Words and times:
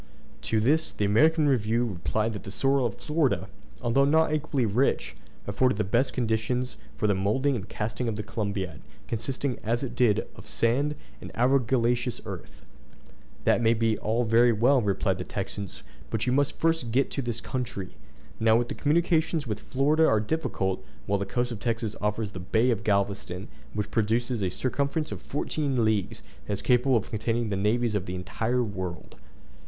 To 0.49 0.59
this 0.59 0.93
the 0.93 1.05
American 1.05 1.47
Review 1.47 1.85
replied 1.85 2.33
that 2.33 2.41
the 2.41 2.49
soil 2.49 2.87
of 2.87 2.95
Florida, 2.97 3.47
although 3.83 4.03
not 4.03 4.33
equally 4.33 4.65
rich, 4.65 5.15
afforded 5.45 5.77
the 5.77 5.83
best 5.83 6.11
conditions 6.11 6.77
for 6.97 7.05
the 7.05 7.13
moulding 7.13 7.55
and 7.55 7.69
casting 7.69 8.07
of 8.07 8.15
the 8.15 8.23
Columbiad, 8.23 8.79
consisting 9.07 9.59
as 9.63 9.83
it 9.83 9.95
did 9.95 10.25
of 10.35 10.47
sand 10.47 10.95
and 11.21 11.31
argillaceous 11.35 12.19
earth. 12.25 12.63
"That 13.43 13.61
may 13.61 13.75
be 13.75 13.95
all 13.99 14.23
very 14.23 14.51
well," 14.51 14.81
replied 14.81 15.19
the 15.19 15.23
Texans; 15.23 15.83
"but 16.09 16.25
you 16.25 16.33
must 16.33 16.57
first 16.57 16.91
get 16.91 17.11
to 17.11 17.21
this 17.21 17.39
country. 17.39 17.93
Now 18.39 18.63
the 18.63 18.73
communications 18.73 19.45
with 19.45 19.59
Florida 19.59 20.07
are 20.07 20.19
difficult, 20.19 20.83
while 21.05 21.19
the 21.19 21.27
coast 21.27 21.51
of 21.51 21.59
Texas 21.59 21.95
offers 22.01 22.31
the 22.31 22.39
bay 22.39 22.71
of 22.71 22.83
Galveston, 22.83 23.49
which 23.75 23.91
possesses 23.91 24.41
a 24.41 24.49
circumference 24.49 25.11
of 25.11 25.21
fourteen 25.21 25.85
leagues, 25.85 26.23
and 26.47 26.53
is 26.53 26.63
capable 26.63 26.97
of 26.97 27.11
containing 27.11 27.49
the 27.49 27.55
navies 27.55 27.93
of 27.93 28.07
the 28.07 28.15
entire 28.15 28.63
world!" 28.63 29.15